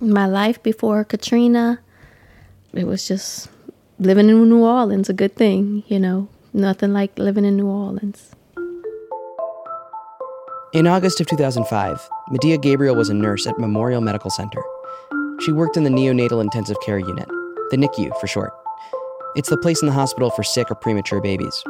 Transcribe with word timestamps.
My 0.00 0.26
life 0.26 0.62
before 0.62 1.02
Katrina, 1.02 1.80
it 2.72 2.86
was 2.86 3.08
just 3.08 3.48
living 3.98 4.28
in 4.28 4.48
New 4.48 4.64
Orleans, 4.64 5.08
a 5.08 5.12
good 5.12 5.34
thing, 5.34 5.82
you 5.88 5.98
know, 5.98 6.28
nothing 6.52 6.92
like 6.92 7.18
living 7.18 7.44
in 7.44 7.56
New 7.56 7.66
Orleans. 7.66 8.30
In 10.72 10.86
August 10.86 11.20
of 11.20 11.26
2005, 11.26 12.08
Medea 12.30 12.58
Gabriel 12.58 12.94
was 12.94 13.08
a 13.08 13.14
nurse 13.14 13.44
at 13.48 13.58
Memorial 13.58 14.00
Medical 14.00 14.30
Center. 14.30 14.62
She 15.40 15.50
worked 15.50 15.76
in 15.76 15.82
the 15.82 15.90
neonatal 15.90 16.40
intensive 16.40 16.76
care 16.84 17.00
unit, 17.00 17.26
the 17.70 17.76
NICU 17.76 18.16
for 18.20 18.28
short. 18.28 18.52
It's 19.34 19.48
the 19.48 19.56
place 19.56 19.82
in 19.82 19.86
the 19.86 19.94
hospital 19.94 20.30
for 20.30 20.44
sick 20.44 20.70
or 20.70 20.76
premature 20.76 21.20
babies. 21.20 21.64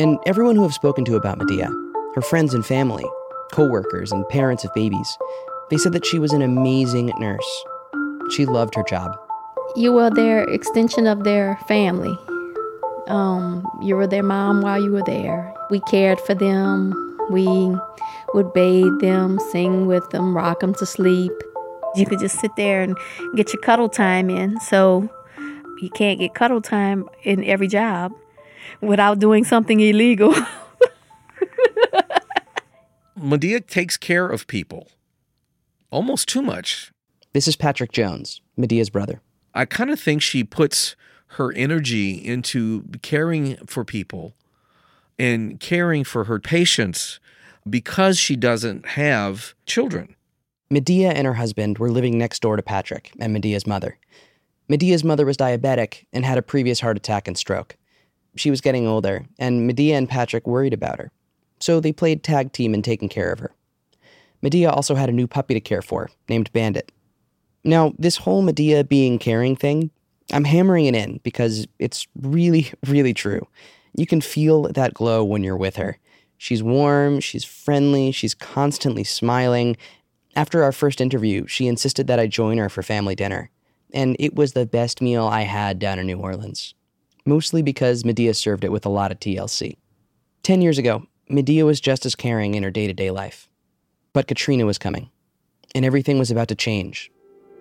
And 0.00 0.18
everyone 0.26 0.56
who 0.56 0.64
I've 0.64 0.74
spoken 0.74 1.04
to 1.04 1.14
about 1.14 1.38
Medea, 1.38 1.68
her 2.16 2.22
friends 2.22 2.52
and 2.52 2.66
family, 2.66 3.04
co-workers 3.52 4.10
and 4.10 4.28
parents 4.28 4.64
of 4.64 4.74
babies, 4.74 5.18
they 5.74 5.78
said 5.78 5.92
that 5.92 6.06
she 6.06 6.20
was 6.20 6.32
an 6.32 6.40
amazing 6.40 7.10
nurse. 7.18 7.64
She 8.30 8.46
loved 8.46 8.76
her 8.76 8.84
job. 8.84 9.18
You 9.74 9.92
were 9.92 10.08
their 10.08 10.44
extension 10.44 11.08
of 11.08 11.24
their 11.24 11.58
family. 11.66 12.16
Um, 13.08 13.66
you 13.82 13.96
were 13.96 14.06
their 14.06 14.22
mom 14.22 14.60
while 14.60 14.80
you 14.80 14.92
were 14.92 15.02
there. 15.02 15.52
We 15.70 15.80
cared 15.80 16.20
for 16.20 16.32
them. 16.32 17.18
We 17.28 17.76
would 18.34 18.52
bathe 18.52 19.00
them, 19.00 19.40
sing 19.50 19.88
with 19.88 20.08
them, 20.10 20.36
rock 20.36 20.60
them 20.60 20.74
to 20.74 20.86
sleep. 20.86 21.32
You 21.96 22.06
could 22.06 22.20
just 22.20 22.38
sit 22.38 22.54
there 22.54 22.80
and 22.80 22.96
get 23.34 23.52
your 23.52 23.60
cuddle 23.60 23.88
time 23.88 24.30
in. 24.30 24.60
So 24.60 25.10
you 25.82 25.90
can't 25.90 26.20
get 26.20 26.34
cuddle 26.34 26.60
time 26.60 27.08
in 27.24 27.42
every 27.42 27.66
job 27.66 28.12
without 28.80 29.18
doing 29.18 29.42
something 29.42 29.80
illegal. 29.80 30.36
Medea 33.16 33.60
takes 33.60 33.96
care 33.96 34.28
of 34.28 34.46
people 34.46 34.86
almost 35.94 36.28
too 36.28 36.42
much. 36.42 36.90
This 37.32 37.46
is 37.46 37.54
Patrick 37.54 37.92
Jones, 37.92 38.40
Medea's 38.56 38.90
brother. 38.90 39.20
I 39.54 39.64
kind 39.64 39.90
of 39.90 40.00
think 40.00 40.22
she 40.22 40.42
puts 40.42 40.96
her 41.28 41.52
energy 41.52 42.12
into 42.14 42.84
caring 43.02 43.56
for 43.66 43.84
people 43.84 44.34
and 45.20 45.60
caring 45.60 46.02
for 46.02 46.24
her 46.24 46.40
patients 46.40 47.20
because 47.70 48.18
she 48.18 48.34
doesn't 48.34 48.86
have 48.88 49.54
children. 49.66 50.16
Medea 50.68 51.12
and 51.12 51.26
her 51.28 51.34
husband 51.34 51.78
were 51.78 51.90
living 51.90 52.18
next 52.18 52.42
door 52.42 52.56
to 52.56 52.62
Patrick 52.62 53.12
and 53.20 53.32
Medea's 53.32 53.66
mother. 53.66 53.96
Medea's 54.68 55.04
mother 55.04 55.24
was 55.24 55.36
diabetic 55.36 56.06
and 56.12 56.24
had 56.24 56.38
a 56.38 56.42
previous 56.42 56.80
heart 56.80 56.96
attack 56.96 57.28
and 57.28 57.38
stroke. 57.38 57.76
She 58.34 58.50
was 58.50 58.60
getting 58.60 58.88
older, 58.88 59.26
and 59.38 59.64
Medea 59.64 59.96
and 59.96 60.08
Patrick 60.08 60.44
worried 60.44 60.72
about 60.72 60.98
her. 60.98 61.12
So 61.60 61.78
they 61.78 61.92
played 61.92 62.24
tag 62.24 62.52
team 62.52 62.74
in 62.74 62.82
taking 62.82 63.08
care 63.08 63.30
of 63.30 63.38
her. 63.38 63.52
Medea 64.44 64.70
also 64.70 64.94
had 64.94 65.08
a 65.08 65.12
new 65.12 65.26
puppy 65.26 65.54
to 65.54 65.60
care 65.60 65.80
for, 65.80 66.10
named 66.28 66.52
Bandit. 66.52 66.92
Now, 67.64 67.94
this 67.98 68.18
whole 68.18 68.42
Medea 68.42 68.84
being 68.84 69.18
caring 69.18 69.56
thing, 69.56 69.90
I'm 70.32 70.44
hammering 70.44 70.84
it 70.84 70.94
in 70.94 71.18
because 71.24 71.66
it's 71.78 72.06
really, 72.20 72.70
really 72.86 73.14
true. 73.14 73.48
You 73.96 74.06
can 74.06 74.20
feel 74.20 74.64
that 74.64 74.92
glow 74.92 75.24
when 75.24 75.42
you're 75.42 75.56
with 75.56 75.76
her. 75.76 75.96
She's 76.36 76.62
warm, 76.62 77.20
she's 77.20 77.42
friendly, 77.42 78.12
she's 78.12 78.34
constantly 78.34 79.02
smiling. 79.02 79.78
After 80.36 80.62
our 80.62 80.72
first 80.72 81.00
interview, 81.00 81.46
she 81.46 81.66
insisted 81.66 82.06
that 82.08 82.20
I 82.20 82.26
join 82.26 82.58
her 82.58 82.68
for 82.68 82.82
family 82.82 83.14
dinner. 83.14 83.50
And 83.94 84.14
it 84.18 84.34
was 84.34 84.52
the 84.52 84.66
best 84.66 85.00
meal 85.00 85.26
I 85.26 85.42
had 85.42 85.78
down 85.78 85.98
in 85.98 86.06
New 86.06 86.18
Orleans. 86.18 86.74
Mostly 87.24 87.62
because 87.62 88.04
Medea 88.04 88.34
served 88.34 88.62
it 88.64 88.72
with 88.72 88.84
a 88.84 88.90
lot 88.90 89.10
of 89.10 89.20
TLC. 89.20 89.78
Ten 90.42 90.60
years 90.60 90.76
ago, 90.76 91.06
Medea 91.30 91.64
was 91.64 91.80
just 91.80 92.04
as 92.04 92.14
caring 92.14 92.54
in 92.54 92.62
her 92.62 92.70
day 92.70 92.86
to 92.86 92.92
day 92.92 93.10
life. 93.10 93.48
But 94.14 94.28
Katrina 94.28 94.64
was 94.64 94.78
coming, 94.78 95.10
and 95.74 95.84
everything 95.84 96.20
was 96.20 96.30
about 96.30 96.46
to 96.46 96.54
change 96.54 97.10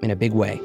in 0.04 0.12
a 0.12 0.16
big 0.16 0.34
way. 0.34 0.62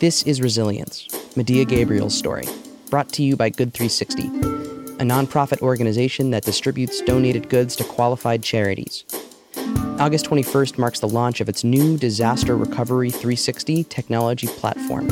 This 0.00 0.24
is 0.24 0.42
Resilience, 0.42 1.06
Medea 1.36 1.64
Gabriel's 1.64 2.18
story, 2.18 2.46
brought 2.90 3.10
to 3.10 3.22
you 3.22 3.36
by 3.36 3.48
Good 3.48 3.72
360, 3.72 4.26
a 4.26 5.04
nonprofit 5.04 5.60
organization 5.60 6.32
that 6.32 6.42
distributes 6.42 7.00
donated 7.02 7.48
goods 7.48 7.76
to 7.76 7.84
qualified 7.84 8.42
charities. 8.42 9.04
August 10.00 10.26
21st 10.26 10.76
marks 10.76 10.98
the 10.98 11.08
launch 11.08 11.40
of 11.40 11.48
its 11.48 11.62
new 11.62 11.96
Disaster 11.96 12.56
Recovery 12.56 13.10
360 13.10 13.84
technology 13.84 14.48
platform. 14.48 15.08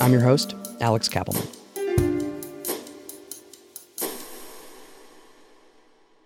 I'm 0.00 0.12
your 0.12 0.22
host, 0.22 0.54
Alex 0.80 1.10
Kapelman. 1.10 1.51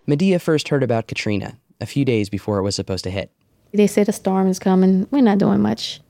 Medea 0.07 0.39
first 0.39 0.69
heard 0.69 0.83
about 0.83 1.09
Katrina 1.09 1.59
a 1.81 1.87
few 1.87 2.05
days 2.05 2.29
before 2.29 2.59
it 2.59 2.63
was 2.63 2.75
supposed 2.75 3.05
to 3.05 3.11
hit. 3.11 3.31
They 3.73 3.87
said 3.87 4.09
a 4.09 4.13
storm 4.13 4.49
is 4.49 4.59
coming. 4.59 5.07
We're 5.11 5.23
not 5.23 5.39
doing 5.39 5.61
much. 5.61 6.01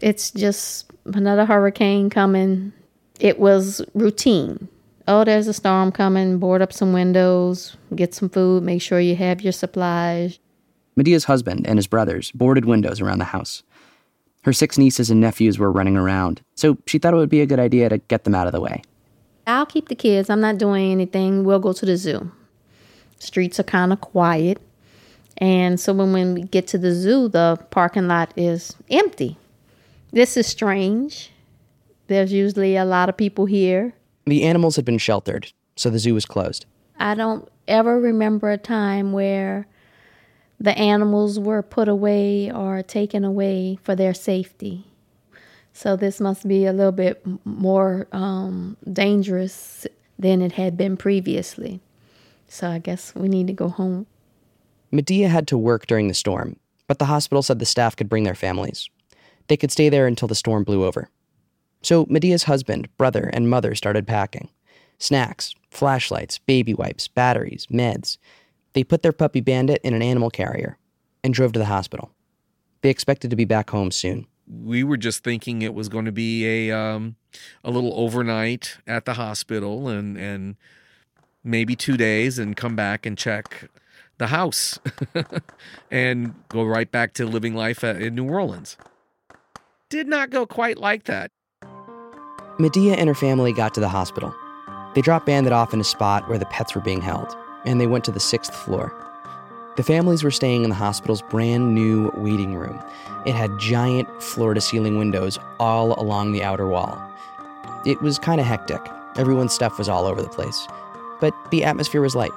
It's 0.00 0.30
just 0.30 0.90
another 1.04 1.44
hurricane 1.44 2.10
coming. 2.10 2.72
It 3.20 3.38
was 3.38 3.82
routine. 3.94 4.68
Oh, 5.06 5.24
there's 5.24 5.46
a 5.46 5.52
storm 5.52 5.92
coming. 5.92 6.38
Board 6.38 6.62
up 6.62 6.72
some 6.72 6.92
windows, 6.92 7.76
get 7.94 8.14
some 8.14 8.28
food, 8.30 8.62
make 8.62 8.80
sure 8.80 8.98
you 8.98 9.14
have 9.16 9.42
your 9.42 9.52
supplies. 9.52 10.38
Medea's 10.96 11.24
husband 11.24 11.66
and 11.66 11.78
his 11.78 11.86
brothers 11.86 12.32
boarded 12.32 12.64
windows 12.64 13.00
around 13.00 13.18
the 13.18 13.24
house. 13.24 13.62
Her 14.42 14.52
six 14.52 14.78
nieces 14.78 15.10
and 15.10 15.20
nephews 15.20 15.58
were 15.58 15.72
running 15.72 15.96
around, 15.96 16.42
so 16.54 16.78
she 16.86 16.98
thought 16.98 17.14
it 17.14 17.18
would 17.18 17.30
be 17.30 17.40
a 17.40 17.46
good 17.46 17.58
idea 17.58 17.88
to 17.88 17.98
get 17.98 18.24
them 18.24 18.34
out 18.34 18.46
of 18.46 18.52
the 18.52 18.60
way. 18.60 18.82
I'll 19.46 19.66
keep 19.66 19.88
the 19.88 19.94
kids. 19.94 20.30
I'm 20.30 20.40
not 20.40 20.58
doing 20.58 20.92
anything. 20.92 21.44
We'll 21.44 21.60
go 21.60 21.72
to 21.72 21.86
the 21.86 21.96
zoo. 21.96 22.30
Streets 23.18 23.58
are 23.58 23.64
kind 23.64 23.92
of 23.92 24.00
quiet. 24.00 24.60
And 25.38 25.80
so 25.80 25.92
when, 25.92 26.12
when 26.12 26.34
we 26.34 26.42
get 26.42 26.66
to 26.68 26.78
the 26.78 26.92
zoo, 26.92 27.28
the 27.28 27.58
parking 27.70 28.08
lot 28.08 28.32
is 28.36 28.76
empty. 28.90 29.36
This 30.12 30.36
is 30.36 30.46
strange. 30.46 31.30
There's 32.06 32.32
usually 32.32 32.76
a 32.76 32.84
lot 32.84 33.08
of 33.08 33.16
people 33.16 33.46
here. 33.46 33.94
The 34.26 34.44
animals 34.44 34.76
had 34.76 34.84
been 34.84 34.98
sheltered, 34.98 35.52
so 35.76 35.90
the 35.90 35.98
zoo 35.98 36.14
was 36.14 36.24
closed. 36.24 36.66
I 36.98 37.14
don't 37.14 37.48
ever 37.66 37.98
remember 37.98 38.50
a 38.50 38.58
time 38.58 39.12
where 39.12 39.66
the 40.60 40.76
animals 40.78 41.38
were 41.38 41.62
put 41.62 41.88
away 41.88 42.50
or 42.50 42.82
taken 42.82 43.24
away 43.24 43.78
for 43.82 43.96
their 43.96 44.14
safety. 44.14 44.86
So 45.72 45.96
this 45.96 46.20
must 46.20 46.46
be 46.46 46.66
a 46.66 46.72
little 46.72 46.92
bit 46.92 47.26
more 47.44 48.06
um, 48.12 48.76
dangerous 48.90 49.86
than 50.18 50.40
it 50.40 50.52
had 50.52 50.76
been 50.76 50.96
previously. 50.96 51.80
So 52.54 52.70
I 52.70 52.78
guess 52.78 53.12
we 53.16 53.26
need 53.26 53.48
to 53.48 53.52
go 53.52 53.68
home. 53.68 54.06
Medea 54.92 55.28
had 55.28 55.48
to 55.48 55.58
work 55.58 55.88
during 55.88 56.06
the 56.06 56.14
storm, 56.14 56.54
but 56.86 57.00
the 57.00 57.06
hospital 57.06 57.42
said 57.42 57.58
the 57.58 57.66
staff 57.66 57.96
could 57.96 58.08
bring 58.08 58.22
their 58.22 58.36
families. 58.36 58.88
They 59.48 59.56
could 59.56 59.72
stay 59.72 59.88
there 59.88 60.06
until 60.06 60.28
the 60.28 60.36
storm 60.36 60.62
blew 60.62 60.84
over. 60.84 61.10
So 61.82 62.06
Medea's 62.08 62.44
husband, 62.44 62.88
brother, 62.96 63.28
and 63.32 63.50
mother 63.50 63.74
started 63.74 64.06
packing 64.06 64.50
snacks, 64.98 65.52
flashlights, 65.68 66.38
baby 66.38 66.74
wipes, 66.74 67.08
batteries, 67.08 67.66
meds. 67.72 68.18
They 68.72 68.84
put 68.84 69.02
their 69.02 69.10
puppy 69.10 69.40
Bandit 69.40 69.80
in 69.82 69.92
an 69.92 70.00
animal 70.00 70.30
carrier 70.30 70.78
and 71.24 71.34
drove 71.34 71.54
to 71.54 71.58
the 71.58 71.64
hospital. 71.64 72.12
They 72.82 72.90
expected 72.90 73.30
to 73.30 73.36
be 73.36 73.44
back 73.44 73.70
home 73.70 73.90
soon. 73.90 74.28
We 74.46 74.84
were 74.84 74.96
just 74.96 75.24
thinking 75.24 75.62
it 75.62 75.74
was 75.74 75.88
going 75.88 76.04
to 76.04 76.12
be 76.12 76.68
a 76.68 76.78
um, 76.78 77.16
a 77.64 77.72
little 77.72 77.94
overnight 77.96 78.78
at 78.86 79.06
the 79.06 79.14
hospital 79.14 79.88
and 79.88 80.16
and 80.16 80.54
maybe 81.44 81.76
two 81.76 81.96
days 81.96 82.38
and 82.38 82.56
come 82.56 82.74
back 82.74 83.06
and 83.06 83.16
check 83.16 83.70
the 84.18 84.28
house 84.28 84.78
and 85.90 86.34
go 86.48 86.64
right 86.64 86.90
back 86.90 87.12
to 87.14 87.26
living 87.26 87.54
life 87.54 87.84
in 87.84 88.14
New 88.14 88.28
Orleans. 88.28 88.76
Did 89.90 90.08
not 90.08 90.30
go 90.30 90.46
quite 90.46 90.78
like 90.78 91.04
that. 91.04 91.30
Medea 92.58 92.94
and 92.94 93.08
her 93.08 93.14
family 93.14 93.52
got 93.52 93.74
to 93.74 93.80
the 93.80 93.88
hospital. 93.88 94.34
They 94.94 95.02
dropped 95.02 95.26
Bandit 95.26 95.52
off 95.52 95.74
in 95.74 95.80
a 95.80 95.84
spot 95.84 96.28
where 96.28 96.38
the 96.38 96.46
pets 96.46 96.74
were 96.74 96.80
being 96.80 97.00
held, 97.00 97.36
and 97.64 97.80
they 97.80 97.86
went 97.86 98.04
to 98.04 98.12
the 98.12 98.20
sixth 98.20 98.54
floor. 98.54 98.94
The 99.76 99.82
families 99.82 100.22
were 100.22 100.30
staying 100.30 100.62
in 100.62 100.70
the 100.70 100.76
hospital's 100.76 101.22
brand 101.22 101.74
new 101.74 102.12
waiting 102.14 102.54
room. 102.54 102.80
It 103.26 103.34
had 103.34 103.58
giant 103.58 104.22
floor 104.22 104.54
to 104.54 104.60
ceiling 104.60 104.98
windows 104.98 105.36
all 105.58 106.00
along 106.00 106.30
the 106.30 106.44
outer 106.44 106.68
wall. 106.68 106.96
It 107.84 108.00
was 108.00 108.20
kind 108.20 108.40
of 108.40 108.46
hectic. 108.46 108.80
Everyone's 109.16 109.52
stuff 109.52 109.76
was 109.76 109.88
all 109.88 110.06
over 110.06 110.22
the 110.22 110.28
place. 110.28 110.68
But 111.20 111.34
the 111.50 111.64
atmosphere 111.64 112.00
was 112.00 112.14
light. 112.14 112.32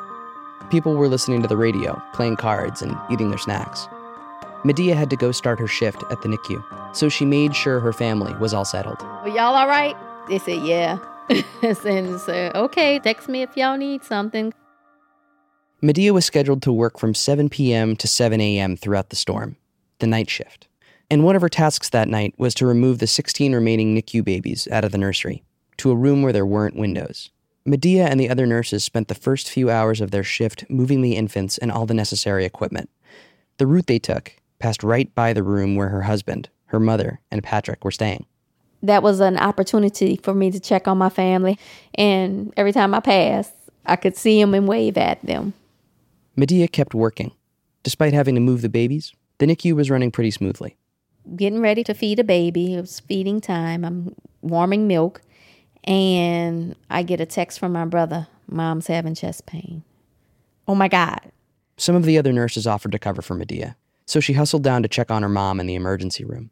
People 0.69 0.95
were 0.95 1.07
listening 1.07 1.41
to 1.41 1.47
the 1.47 1.57
radio, 1.57 2.01
playing 2.13 2.37
cards, 2.37 2.81
and 2.81 2.97
eating 3.11 3.29
their 3.29 3.37
snacks. 3.37 3.87
Medea 4.63 4.95
had 4.95 5.09
to 5.09 5.15
go 5.15 5.31
start 5.31 5.59
her 5.59 5.67
shift 5.67 6.03
at 6.11 6.21
the 6.21 6.27
NICU, 6.27 6.63
so 6.95 7.09
she 7.09 7.25
made 7.25 7.55
sure 7.55 7.79
her 7.79 7.93
family 7.93 8.33
was 8.35 8.53
all 8.53 8.65
settled. 8.65 9.01
Are 9.01 9.29
y'all 9.29 9.55
all 9.55 9.67
right? 9.67 9.95
They 10.27 10.39
said, 10.39 10.63
yeah. 10.63 10.97
and 11.61 12.19
said, 12.19 12.55
okay, 12.55 12.99
text 12.99 13.29
me 13.29 13.41
if 13.41 13.55
y'all 13.55 13.77
need 13.77 14.03
something. 14.03 14.53
Medea 15.81 16.13
was 16.13 16.25
scheduled 16.25 16.61
to 16.63 16.71
work 16.73 16.97
from 16.97 17.13
7 17.13 17.49
p.m. 17.49 17.95
to 17.97 18.07
7 18.07 18.41
a.m. 18.41 18.75
throughout 18.75 19.09
the 19.09 19.15
storm, 19.15 19.57
the 19.99 20.07
night 20.07 20.29
shift. 20.29 20.67
And 21.09 21.23
one 21.23 21.35
of 21.35 21.41
her 21.41 21.49
tasks 21.49 21.89
that 21.91 22.09
night 22.09 22.33
was 22.37 22.53
to 22.55 22.65
remove 22.65 22.99
the 22.99 23.07
16 23.07 23.53
remaining 23.53 23.95
NICU 23.95 24.23
babies 24.25 24.67
out 24.71 24.83
of 24.83 24.91
the 24.91 24.97
nursery 24.97 25.43
to 25.77 25.91
a 25.91 25.95
room 25.95 26.23
where 26.23 26.33
there 26.33 26.45
weren't 26.45 26.75
windows. 26.75 27.29
Medea 27.67 28.07
and 28.07 28.17
the 28.17 28.29
other 28.29 28.45
nurses 28.45 28.85
spent 28.85 29.09
the 29.09 29.13
first 29.13 29.49
few 29.49 29.69
hours 29.69 29.99
of 29.99 30.11
their 30.11 30.23
shift 30.23 30.63
moving 30.69 31.01
the 31.01 31.17
infants 31.17 31.57
and 31.57 31.69
all 31.69 31.85
the 31.85 31.93
necessary 31.93 32.45
equipment. 32.45 32.89
The 33.57 33.67
route 33.67 33.87
they 33.87 33.99
took, 33.99 34.31
passed 34.57 34.83
right 34.83 35.13
by 35.13 35.33
the 35.33 35.43
room 35.43 35.75
where 35.75 35.89
her 35.89 36.03
husband, 36.03 36.47
her 36.67 36.79
mother, 36.79 37.19
and 37.29 37.43
Patrick 37.43 37.83
were 37.83 37.91
staying. 37.91 38.25
That 38.81 39.03
was 39.03 39.19
an 39.19 39.37
opportunity 39.37 40.17
for 40.23 40.33
me 40.33 40.49
to 40.49 40.61
check 40.61 40.87
on 40.87 40.97
my 40.97 41.09
family, 41.09 41.59
and 41.95 42.53
every 42.55 42.71
time 42.71 42.93
I 42.93 43.01
passed, 43.01 43.53
I 43.85 43.97
could 43.97 44.15
see 44.15 44.39
them 44.39 44.53
and 44.53 44.65
wave 44.65 44.97
at 44.97 45.21
them. 45.25 45.53
Medea 46.37 46.69
kept 46.69 46.93
working. 46.93 47.33
Despite 47.83 48.13
having 48.13 48.35
to 48.35 48.41
move 48.41 48.61
the 48.61 48.69
babies, 48.69 49.13
the 49.39 49.45
NICU 49.45 49.75
was 49.75 49.89
running 49.89 50.11
pretty 50.11 50.31
smoothly. 50.31 50.77
Getting 51.35 51.59
ready 51.59 51.83
to 51.83 51.93
feed 51.93 52.19
a 52.19 52.23
baby, 52.23 52.75
it 52.75 52.81
was 52.81 53.01
feeding 53.01 53.41
time. 53.41 53.83
I'm 53.83 54.15
warming 54.41 54.87
milk, 54.87 55.21
and 55.87 56.75
I 56.89 57.03
get 57.03 57.21
a 57.21 57.25
text 57.25 57.59
from 57.59 57.71
my 57.71 57.85
brother 57.85 58.27
Mom's 58.49 58.87
having 58.87 59.15
chest 59.15 59.45
pain. 59.45 59.83
Oh 60.67 60.75
my 60.75 60.87
God. 60.87 61.31
Some 61.77 61.95
of 61.95 62.03
the 62.03 62.17
other 62.17 62.33
nurses 62.33 62.67
offered 62.67 62.91
to 62.91 62.99
cover 62.99 63.21
for 63.21 63.35
Medea, 63.35 63.75
so 64.05 64.19
she 64.19 64.33
hustled 64.33 64.63
down 64.63 64.83
to 64.83 64.89
check 64.89 65.11
on 65.11 65.21
her 65.21 65.29
mom 65.29 65.59
in 65.59 65.67
the 65.67 65.75
emergency 65.75 66.25
room. 66.25 66.49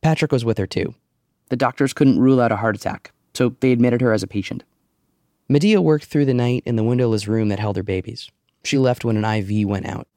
Patrick 0.00 0.30
was 0.30 0.44
with 0.44 0.58
her 0.58 0.66
too. 0.66 0.94
The 1.48 1.56
doctors 1.56 1.92
couldn't 1.92 2.20
rule 2.20 2.40
out 2.40 2.52
a 2.52 2.56
heart 2.56 2.76
attack, 2.76 3.12
so 3.34 3.54
they 3.60 3.72
admitted 3.72 4.00
her 4.00 4.12
as 4.12 4.22
a 4.22 4.28
patient. 4.28 4.62
Medea 5.48 5.80
worked 5.80 6.06
through 6.06 6.24
the 6.24 6.34
night 6.34 6.62
in 6.66 6.76
the 6.76 6.84
windowless 6.84 7.28
room 7.28 7.48
that 7.48 7.58
held 7.58 7.76
her 7.76 7.82
babies. 7.82 8.30
She 8.64 8.78
left 8.78 9.04
when 9.04 9.16
an 9.16 9.24
IV 9.24 9.68
went 9.68 9.86
out. 9.86 10.08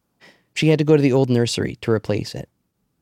She 0.54 0.70
had 0.70 0.80
to 0.80 0.86
go 0.86 0.96
to 0.96 1.02
the 1.02 1.14
old 1.14 1.30
nursery 1.30 1.78
to 1.82 1.92
replace 1.92 2.34
it. 2.34 2.50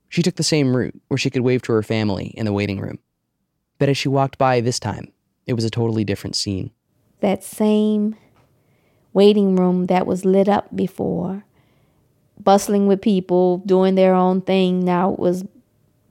She 0.10 0.22
took 0.22 0.36
the 0.36 0.44
same 0.44 0.76
route 0.76 1.00
where 1.08 1.18
she 1.18 1.30
could 1.30 1.42
wave 1.42 1.62
to 1.64 1.74
her 1.74 1.84
family 1.84 2.28
in 2.36 2.46
the 2.46 2.54
waiting 2.54 2.80
room. 2.80 3.00
But 3.80 3.90
as 3.90 3.98
she 3.98 4.10
walked 4.10 4.38
by 4.38 4.62
this 4.62 4.80
time, 4.80 5.12
it 5.48 5.54
was 5.54 5.64
a 5.64 5.70
totally 5.70 6.04
different 6.04 6.36
scene. 6.36 6.72
That 7.22 7.44
same 7.44 8.16
waiting 9.14 9.56
room 9.56 9.86
that 9.86 10.06
was 10.06 10.26
lit 10.26 10.48
up 10.48 10.76
before, 10.76 11.46
bustling 12.40 12.86
with 12.86 13.02
people 13.02 13.60
doing 13.66 13.96
their 13.96 14.14
own 14.14 14.42
thing, 14.42 14.86
now 14.86 15.14
it 15.14 15.20
was 15.20 15.46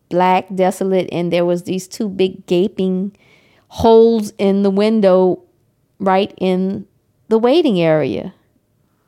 black, 0.08 0.46
desolate, 0.54 1.08
and 1.12 1.32
there 1.32 1.44
was 1.44 1.64
these 1.64 1.86
two 1.86 2.08
big 2.08 2.46
gaping 2.46 3.16
holes 3.68 4.32
in 4.38 4.62
the 4.62 4.70
window 4.70 5.42
right 5.98 6.34
in 6.38 6.86
the 7.28 7.38
waiting 7.38 7.80
area. 7.80 8.34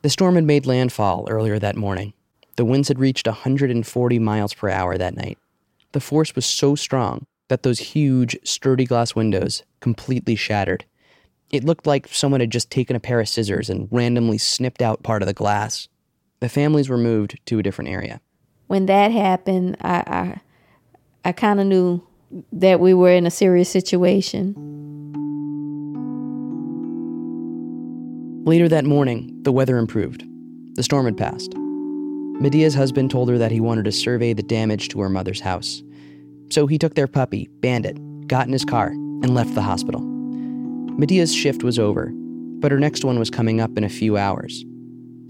The 0.01 0.09
storm 0.09 0.35
had 0.35 0.45
made 0.45 0.65
landfall 0.65 1.27
earlier 1.29 1.59
that 1.59 1.75
morning. 1.75 2.13
The 2.55 2.65
winds 2.65 2.87
had 2.87 2.99
reached 2.99 3.27
140 3.27 4.19
miles 4.19 4.53
per 4.53 4.69
hour 4.69 4.97
that 4.97 5.15
night. 5.15 5.37
The 5.91 5.99
force 5.99 6.35
was 6.35 6.45
so 6.45 6.75
strong 6.75 7.25
that 7.49 7.63
those 7.63 7.79
huge, 7.79 8.37
sturdy 8.43 8.85
glass 8.85 9.15
windows 9.15 9.63
completely 9.81 10.35
shattered. 10.35 10.85
It 11.51 11.63
looked 11.63 11.85
like 11.85 12.07
someone 12.07 12.39
had 12.39 12.51
just 12.51 12.71
taken 12.71 12.95
a 12.95 12.99
pair 12.99 13.19
of 13.19 13.27
scissors 13.27 13.69
and 13.69 13.87
randomly 13.91 14.37
snipped 14.37 14.81
out 14.81 15.03
part 15.03 15.21
of 15.21 15.27
the 15.27 15.33
glass. 15.33 15.87
The 16.39 16.49
families 16.49 16.89
were 16.89 16.97
moved 16.97 17.39
to 17.47 17.59
a 17.59 17.63
different 17.63 17.89
area. 17.89 18.21
When 18.67 18.85
that 18.85 19.11
happened, 19.11 19.77
I 19.81 20.03
I, 20.07 20.41
I 21.25 21.31
kind 21.31 21.59
of 21.59 21.65
knew 21.65 22.07
that 22.53 22.79
we 22.79 22.93
were 22.93 23.11
in 23.11 23.25
a 23.25 23.31
serious 23.31 23.69
situation. 23.69 24.55
Later 28.45 28.69
that 28.69 28.85
morning, 28.85 29.37
the 29.41 29.51
weather 29.51 29.77
improved. 29.77 30.23
The 30.75 30.83
storm 30.83 31.05
had 31.05 31.17
passed. 31.17 31.53
Medea's 32.39 32.73
husband 32.73 33.11
told 33.11 33.29
her 33.29 33.37
that 33.37 33.51
he 33.51 33.59
wanted 33.59 33.85
to 33.85 33.91
survey 33.91 34.33
the 34.33 34.43
damage 34.43 34.87
to 34.89 35.01
her 35.01 35.09
mother's 35.09 35.41
house. 35.41 35.83
So 36.51 36.67
he 36.67 36.77
took 36.77 36.95
their 36.95 37.07
puppy, 37.07 37.47
Bandit, 37.59 37.97
got 38.27 38.47
in 38.47 38.53
his 38.53 38.65
car, 38.65 38.87
and 38.87 39.35
left 39.35 39.53
the 39.55 39.61
hospital. 39.61 40.01
Medea's 40.01 41.33
shift 41.33 41.63
was 41.63 41.79
over, 41.79 42.11
but 42.59 42.71
her 42.71 42.79
next 42.79 43.05
one 43.05 43.19
was 43.19 43.29
coming 43.29 43.61
up 43.61 43.77
in 43.77 43.83
a 43.83 43.89
few 43.89 44.17
hours. 44.17 44.65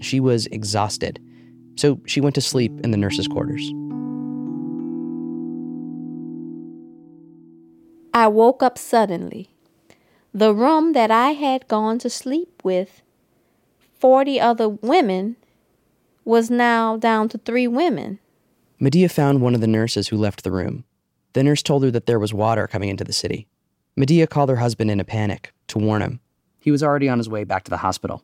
She 0.00 0.18
was 0.18 0.46
exhausted, 0.46 1.20
so 1.76 2.00
she 2.06 2.20
went 2.20 2.34
to 2.36 2.40
sleep 2.40 2.72
in 2.82 2.90
the 2.90 2.96
nurse's 2.96 3.28
quarters. 3.28 3.70
I 8.12 8.26
woke 8.26 8.62
up 8.62 8.78
suddenly. 8.78 9.50
The 10.34 10.54
room 10.54 10.92
that 10.92 11.10
I 11.10 11.32
had 11.32 11.68
gone 11.68 11.98
to 12.00 12.10
sleep 12.10 12.62
with 12.64 13.02
40 13.98 14.40
other 14.40 14.68
women 14.68 15.36
was 16.24 16.50
now 16.50 16.96
down 16.96 17.28
to 17.28 17.38
three 17.38 17.68
women. 17.68 18.18
Medea 18.78 19.08
found 19.08 19.40
one 19.40 19.54
of 19.54 19.60
the 19.60 19.66
nurses 19.66 20.08
who 20.08 20.16
left 20.16 20.42
the 20.42 20.50
room. 20.50 20.84
The 21.32 21.42
nurse 21.42 21.62
told 21.62 21.84
her 21.84 21.90
that 21.90 22.06
there 22.06 22.18
was 22.18 22.34
water 22.34 22.66
coming 22.66 22.88
into 22.88 23.04
the 23.04 23.12
city. 23.12 23.46
Medea 23.96 24.26
called 24.26 24.48
her 24.48 24.56
husband 24.56 24.90
in 24.90 25.00
a 25.00 25.04
panic 25.04 25.52
to 25.68 25.78
warn 25.78 26.02
him. 26.02 26.20
He 26.58 26.70
was 26.70 26.82
already 26.82 27.08
on 27.08 27.18
his 27.18 27.28
way 27.28 27.44
back 27.44 27.64
to 27.64 27.70
the 27.70 27.78
hospital. 27.78 28.22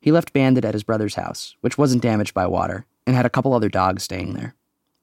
He 0.00 0.12
left 0.12 0.32
Bandit 0.32 0.64
at 0.64 0.74
his 0.74 0.82
brother's 0.82 1.14
house, 1.14 1.56
which 1.60 1.78
wasn't 1.78 2.02
damaged 2.02 2.34
by 2.34 2.46
water, 2.46 2.86
and 3.06 3.14
had 3.14 3.26
a 3.26 3.30
couple 3.30 3.52
other 3.52 3.68
dogs 3.68 4.02
staying 4.02 4.34
there. 4.34 4.54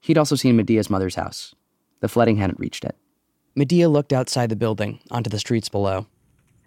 He'd 0.02 0.18
also 0.18 0.36
seen 0.36 0.56
Medea's 0.58 0.90
mother's 0.90 1.16
house. 1.16 1.54
The 2.00 2.08
flooding 2.08 2.38
hadn't 2.38 2.60
reached 2.60 2.84
it. 2.84 2.96
Medea 3.56 3.90
looked 3.90 4.14
outside 4.14 4.50
the 4.50 4.56
building 4.56 5.00
onto 5.10 5.30
the 5.30 5.40
streets 5.40 5.70
below. 5.70 6.06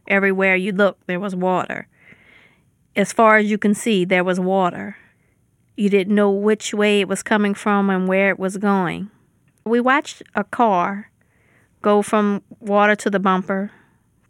Everywhere 0.08 0.56
you 0.56 0.72
looked, 0.72 1.06
there 1.06 1.20
was 1.20 1.36
water. 1.36 1.86
As 2.96 3.12
far 3.12 3.36
as 3.36 3.50
you 3.50 3.58
can 3.58 3.74
see, 3.74 4.04
there 4.04 4.24
was 4.24 4.40
water. 4.40 4.96
You 5.76 5.88
didn't 5.88 6.14
know 6.14 6.30
which 6.30 6.74
way 6.74 7.00
it 7.00 7.08
was 7.08 7.22
coming 7.22 7.54
from 7.54 7.90
and 7.90 8.08
where 8.08 8.30
it 8.30 8.38
was 8.38 8.56
going. 8.56 9.10
We 9.64 9.80
watched 9.80 10.22
a 10.34 10.44
car 10.44 11.10
go 11.82 12.02
from 12.02 12.42
water 12.60 12.94
to 12.96 13.10
the 13.10 13.18
bumper, 13.18 13.70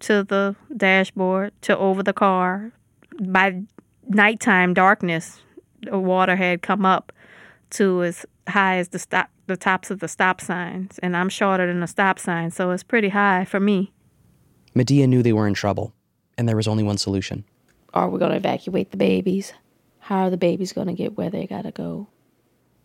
to 0.01 0.23
the 0.23 0.57
dashboard, 0.77 1.53
to 1.63 1.77
over 1.77 2.03
the 2.03 2.13
car. 2.13 2.73
By 3.21 3.63
nighttime 4.09 4.75
darkness, 4.75 5.41
the 5.83 5.99
water 5.99 6.37
had 6.37 6.63
come 6.63 6.85
up 6.85 7.13
to 7.71 8.03
as 8.03 8.27
high 8.49 8.79
as 8.79 8.89
the 8.89 8.99
stop 8.99 9.31
the 9.47 9.57
tops 9.57 9.91
of 9.91 9.99
the 9.99 10.07
stop 10.07 10.41
signs, 10.41 10.99
and 11.01 11.17
I'm 11.17 11.29
shorter 11.29 11.67
than 11.67 11.83
a 11.83 11.89
stop 11.89 12.21
sign, 12.21 12.53
so 12.53 12.71
it's 12.71 12.85
pretty 12.85 13.09
high 13.09 13.45
for 13.45 13.59
me. 13.59 13.93
Medea 14.75 15.09
knew 15.09 15.25
they 15.25 15.33
were 15.33 15.49
in 15.49 15.55
trouble, 15.55 15.93
and 16.39 16.49
there 16.49 16.55
was 16.55 16.69
only 16.69 16.85
one 16.85 16.99
solution. 16.99 17.45
Are 17.93 18.09
we 18.09 18.21
going 18.21 18.31
to 18.31 18.37
evacuate 18.37 18.93
the 18.93 18.97
babies? 18.97 19.53
How 19.99 20.27
are 20.27 20.31
the 20.31 20.37
babies 20.37 20.73
going 20.73 20.87
to 20.87 20.93
get 20.93 21.17
where 21.17 21.31
they 21.31 21.47
got 21.47 21.63
to 21.63 21.73
go? 21.73 22.07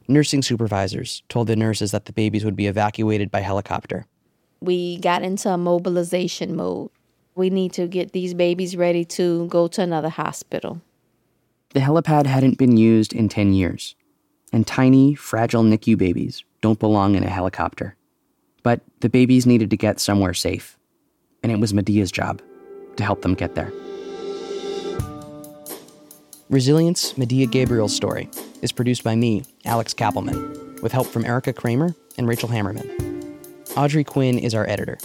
Nursing 0.08 0.42
supervisors 0.42 1.24
told 1.30 1.48
the 1.48 1.56
nurses 1.56 1.92
that 1.92 2.06
the 2.06 2.14
babies 2.14 2.46
would 2.46 2.56
be 2.56 2.68
evacuated 2.68 3.32
by 3.32 3.40
helicopter. 3.40 4.06
We 4.62 5.00
got 5.00 5.24
into 5.24 5.50
a 5.50 5.58
mobilization 5.58 6.56
mode. 6.56 6.92
We 7.36 7.50
need 7.50 7.74
to 7.74 7.88
get 7.88 8.12
these 8.12 8.34
babies 8.34 8.78
ready 8.78 9.04
to 9.06 9.48
go 9.48 9.68
to 9.68 9.82
another 9.82 10.10
hospital. 10.10 10.82
The 11.74 11.80
helipad 11.82 12.26
hadn't 12.26 12.58
been 12.58 12.78
used 12.78 13.14
in 13.14 13.28
10 13.28 13.54
years, 13.54 13.96
and 14.54 14.66
tiny, 14.66 15.16
fragile 15.16 15.64
NICU 15.64 15.98
babies 15.98 16.46
don't 16.62 16.80
belong 16.80 17.16
in 17.16 17.24
a 17.24 17.30
helicopter. 17.30 17.96
But 18.64 18.82
the 19.02 19.10
babies 19.10 19.46
needed 19.46 19.70
to 19.72 19.78
get 19.78 20.00
somewhere 20.00 20.34
safe, 20.34 20.78
and 21.44 21.52
it 21.52 21.60
was 21.60 21.74
Medea's 21.74 22.12
job 22.12 22.42
to 22.96 23.04
help 23.04 23.22
them 23.22 23.34
get 23.34 23.56
there. 23.56 23.72
Resilience, 26.50 27.18
Medea 27.18 27.48
Gabriel's 27.48 27.96
story, 27.96 28.30
is 28.62 28.72
produced 28.72 29.04
by 29.04 29.16
me, 29.16 29.44
Alex 29.66 29.96
Kapelman, 29.96 30.80
with 30.84 30.92
help 30.92 31.08
from 31.08 31.26
Erica 31.26 31.52
Kramer 31.52 31.96
and 32.20 32.28
Rachel 32.28 32.50
Hammerman. 32.50 32.86
Audrey 33.76 34.04
Quinn 34.04 34.38
is 34.38 34.54
our 34.54 34.70
editor. 34.70 35.00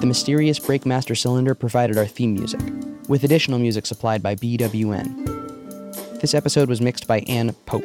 The 0.00 0.06
mysterious 0.06 0.58
Breakmaster 0.58 1.14
cylinder 1.14 1.54
provided 1.54 1.98
our 1.98 2.06
theme 2.06 2.32
music, 2.32 2.62
with 3.06 3.22
additional 3.22 3.58
music 3.58 3.84
supplied 3.84 4.22
by 4.22 4.34
BWN. 4.34 6.20
This 6.22 6.32
episode 6.32 6.70
was 6.70 6.80
mixed 6.80 7.06
by 7.06 7.18
Ann 7.28 7.52
Pope. 7.66 7.84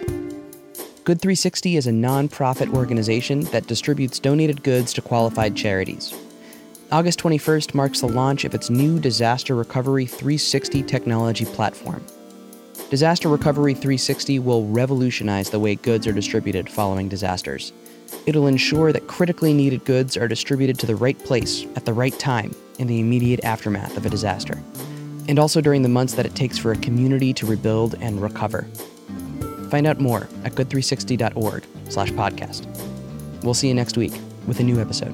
Good 1.04 1.20
360 1.22 1.76
is 1.76 1.88
a 1.88 1.92
non-profit 1.92 2.70
organization 2.70 3.42
that 3.52 3.68
distributes 3.68 4.18
donated 4.18 4.64
goods 4.64 4.94
to 4.94 5.02
qualified 5.02 5.58
charities. 5.58 6.14
August 6.90 7.20
21st 7.20 7.74
marks 7.74 8.00
the 8.00 8.08
launch 8.08 8.46
of 8.46 8.56
its 8.56 8.70
new 8.70 8.98
Disaster 8.98 9.56
Recovery 9.56 10.06
360 10.06 10.84
technology 10.84 11.44
platform. 11.44 12.02
Disaster 12.90 13.28
Recovery 13.28 13.74
360 13.74 14.40
will 14.40 14.66
revolutionize 14.68 15.50
the 15.50 15.60
way 15.60 15.76
goods 15.76 16.08
are 16.08 16.14
distributed 16.14 16.70
following 16.70 17.10
disasters. 17.10 17.74
It'll 18.26 18.48
ensure 18.48 18.94
that 18.94 19.08
critically 19.08 19.54
needed 19.54 19.84
goods 19.84 20.16
are 20.16 20.30
distributed 20.30 20.80
to 20.80 20.86
the 20.86 20.96
right 20.96 21.20
place 21.20 21.66
at 21.76 21.84
the 21.84 21.92
right 21.92 22.18
time 22.18 22.56
in 22.80 22.88
the 22.88 23.02
immediate 23.02 23.44
aftermath 23.44 23.98
of 23.98 24.06
a 24.06 24.10
disaster, 24.10 24.58
and 25.28 25.38
also 25.38 25.60
during 25.60 25.82
the 25.82 25.90
months 25.90 26.14
that 26.14 26.26
it 26.26 26.34
takes 26.34 26.58
for 26.58 26.72
a 26.72 26.78
community 26.78 27.34
to 27.34 27.46
rebuild 27.46 27.96
and 28.00 28.22
recover. 28.22 28.66
Find 29.70 29.86
out 29.86 30.00
more 30.00 30.30
at 30.46 30.54
good360.org/podcast. 30.54 33.44
We'll 33.44 33.54
see 33.54 33.68
you 33.68 33.74
next 33.74 33.98
week 33.98 34.14
with 34.48 34.62
a 34.62 34.64
new 34.64 34.80
episode. 34.80 35.14